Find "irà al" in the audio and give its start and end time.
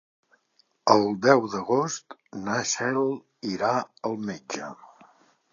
3.53-4.21